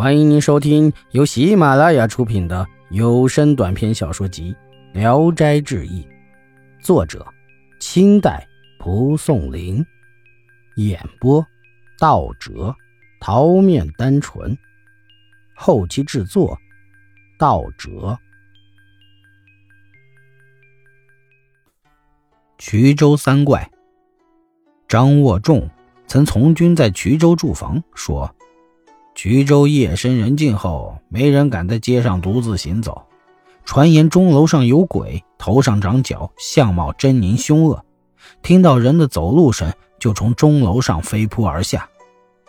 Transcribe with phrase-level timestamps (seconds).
[0.00, 4.56] 欢迎您收听由喜马拉雅出品的有声短篇小说集
[4.98, 6.02] 《聊斋志异》，
[6.82, 7.26] 作者：
[7.80, 8.48] 清代
[8.78, 9.84] 蒲松龄，
[10.76, 11.46] 演播：
[11.98, 12.74] 道哲、
[13.20, 14.56] 桃面单纯，
[15.54, 16.58] 后期制作：
[17.38, 18.18] 道哲。
[22.58, 23.70] 衢州三怪，
[24.88, 25.68] 张握仲
[26.06, 28.34] 曾从军在衢州驻防，说。
[29.22, 33.02] 衢州夜深人静后，没人敢在街上独自行走。
[33.66, 37.84] 传言钟楼上有鬼，头上长角，相貌狰狞凶恶。
[38.40, 41.86] 听到人的走路声，就从钟楼上飞扑而下。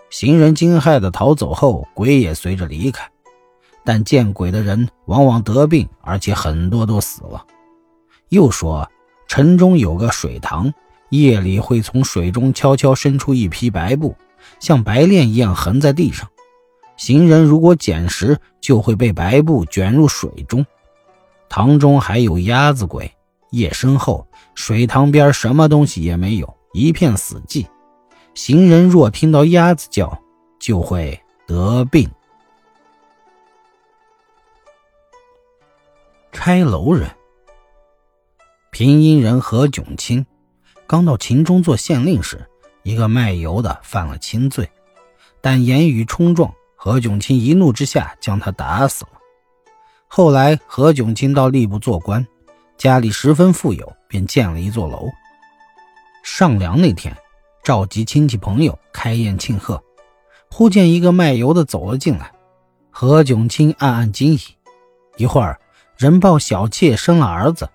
[0.10, 3.06] 行人惊骇的逃走后，鬼也随着离开。
[3.84, 7.46] 但见鬼的人往往得病，而且很多都死了。
[8.30, 8.90] 又说
[9.28, 10.74] 城中有个水塘，
[11.10, 14.16] 夜里会从水中悄悄伸出一匹白布，
[14.62, 16.31] 像白练一样横在地上。
[17.02, 20.64] 行人如果捡食，就会被白布卷入水中。
[21.50, 23.12] 塘中还有鸭子鬼，
[23.50, 27.66] 夜深后，水塘边什么东西也没有，一片死寂。
[28.36, 30.16] 行人若听到鸭子叫，
[30.60, 32.08] 就会得病。
[36.32, 37.10] 拆楼人，
[38.70, 40.24] 平阴人何炯清，
[40.86, 42.48] 刚到秦中做县令时，
[42.84, 44.70] 一个卖油的犯了轻罪，
[45.42, 46.54] 但言语冲撞。
[46.84, 49.12] 何炯清一怒之下将他打死了。
[50.08, 52.26] 后来，何炯清到吏部做官，
[52.76, 55.08] 家里十分富有，便建了一座楼。
[56.24, 57.16] 上梁那天，
[57.64, 59.80] 召集亲戚朋友开宴庆贺，
[60.50, 62.32] 忽见一个卖油的走了进来。
[62.90, 64.40] 何炯清暗暗惊疑。
[65.18, 65.60] 一会儿，
[65.96, 67.70] 人报小妾生了儿子。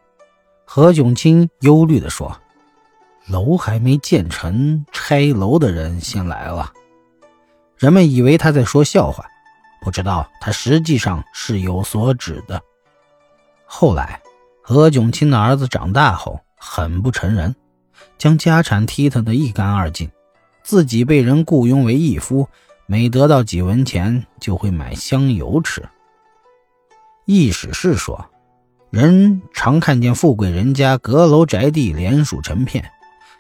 [0.64, 2.36] 何炯清忧虑地说
[3.30, 6.72] ：“楼还没建成，拆楼的人先来了。”
[7.78, 9.27] 人们以为他在说笑话，
[9.80, 12.60] 不知道他实际上是有所指的。
[13.66, 14.20] 后来，
[14.62, 17.55] 何炯清的儿子长大后很不成人，
[18.17, 20.11] 将家产踢他的一干二净，
[20.62, 22.48] 自己被人雇佣为义夫，
[22.86, 25.86] 每得到几文钱就会买香油吃。
[27.27, 28.24] 意史是说，
[28.90, 32.89] 人常看见富贵人家阁楼宅地连属成片，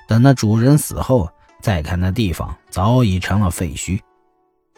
[0.06, 1.30] 等那主人死后，
[1.62, 4.00] 再看那地方早已成了废墟。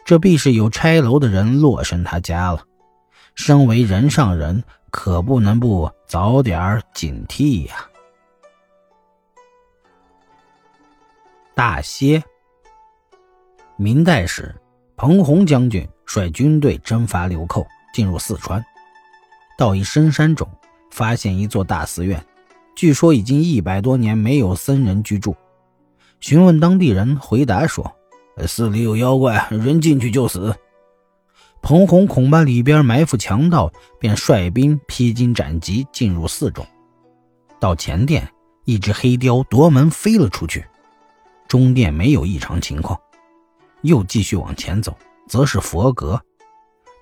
[0.08, 2.64] 这必是有拆楼的人落身他家了。
[3.34, 7.74] 身为人上人，可不能不早点警惕呀。
[11.54, 12.24] 大歇。
[13.76, 14.56] 明代时，
[14.96, 18.64] 彭洪将军率军队征伐流寇，进入四川，
[19.58, 20.48] 到一深山中，
[20.90, 22.24] 发现一座大寺院，
[22.74, 25.36] 据说已经一百多年没有僧人居住。
[26.18, 27.94] 询问当地人，回答说。
[28.46, 30.54] 寺里有妖怪，人进去就死。
[31.60, 36.64] 彭洪恐怕里边埋伏强盗，便率兵披荆斩棘进入寺中。
[37.58, 38.28] 到前殿，
[38.64, 40.64] 一只黑雕夺门飞了出去。
[41.48, 42.98] 中殿没有异常情况，
[43.82, 44.96] 又继续往前走，
[45.26, 46.20] 则是佛阁。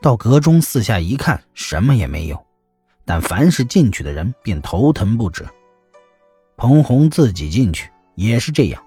[0.01, 2.47] 到阁中四下一看，什么也没有，
[3.05, 5.45] 但凡是进去的人便头疼不止。
[6.57, 8.83] 彭洪自己进去也是这样。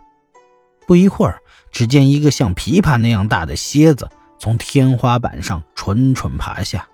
[0.88, 1.40] 不一会儿，
[1.72, 6.88] 只见一个像琵琶那样大的蝎子从天花板上蠢蠢爬下，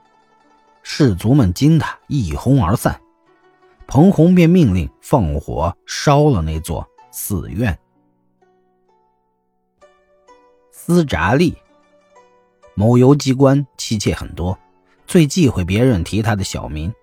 [0.84, 3.00] 士卒们惊得一哄而散。
[3.88, 7.78] 彭洪便命令放火烧了那座寺院。
[10.72, 11.56] 司札利，
[12.74, 14.58] 某游击官妻妾很多，
[15.08, 16.94] 最忌讳别人提他的小名，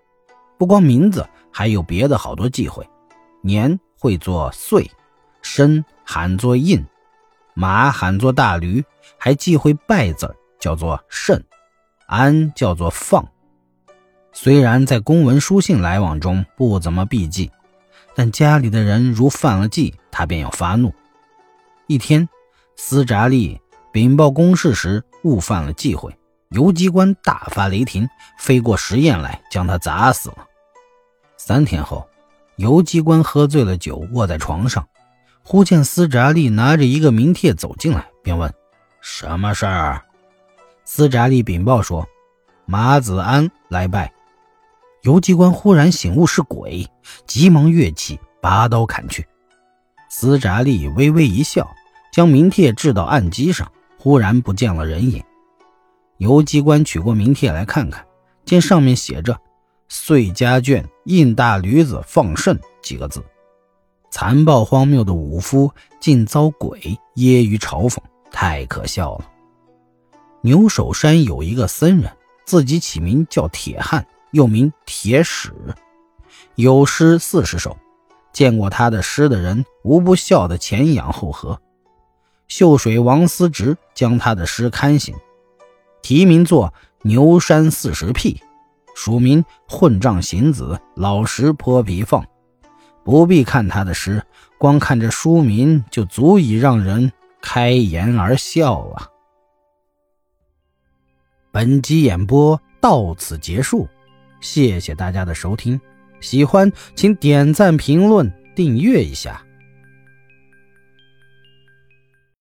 [0.58, 2.88] 不光名字，还有别的好多忌讳。
[3.42, 4.90] 年会作岁，
[5.40, 5.84] 身。
[6.04, 6.84] 喊作印，
[7.54, 8.84] 马喊作大驴，
[9.18, 11.44] 还忌讳败字叫做慎，
[12.06, 13.26] 安叫做放。
[14.32, 17.50] 虽然在公文书信来往中不怎么避忌，
[18.14, 20.92] 但家里的人如犯了忌，他便要发怒。
[21.86, 22.26] 一天，
[22.76, 23.60] 司札吏
[23.92, 26.10] 禀报公事时误犯了忌讳，
[26.50, 30.46] 游击官大发雷霆，飞过石堰来将他砸死了。
[31.36, 32.08] 三天后，
[32.56, 34.86] 游击官喝醉了酒，卧在床上。
[35.44, 38.52] 忽见司札利拿着一个名帖走进来，便问
[39.02, 40.02] ：“什么事儿？”
[40.84, 42.06] 司札利禀报说
[42.64, 44.12] ：“马子安来拜。”
[45.02, 46.86] 游击官忽然醒悟是鬼，
[47.26, 49.26] 急忙跃起，拔刀砍去。
[50.08, 51.68] 司札利微微一笑，
[52.12, 55.22] 将名帖掷到案几上，忽然不见了人影。
[56.18, 58.06] 游击官取过名帖来看看，
[58.44, 59.36] 见上面写着
[59.88, 63.24] “岁家眷印大驴子放甚”几个字。
[64.12, 66.78] 残暴荒谬的武夫竟遭鬼
[67.16, 67.96] 揶揄嘲讽，
[68.30, 69.24] 太可笑了。
[70.42, 72.12] 牛首山有一个僧人，
[72.44, 75.50] 自己起名叫铁汉，又名铁史，
[76.56, 77.74] 有诗四十首。
[78.34, 81.58] 见过他的诗的人，无不笑得前仰后合。
[82.48, 85.14] 秀水王思直将他的诗刊行，
[86.02, 86.68] 题名作
[87.00, 88.34] 《牛山四十癖》，
[88.94, 92.22] 署名混账行子，老实泼皮放。
[93.04, 94.22] 不必看他的诗，
[94.58, 97.10] 光看这书名就足以让人
[97.40, 99.08] 开颜而笑啊！
[101.50, 103.88] 本集演播到此结束，
[104.40, 105.80] 谢谢大家的收听。
[106.20, 109.44] 喜欢请点赞、评论、订阅一下。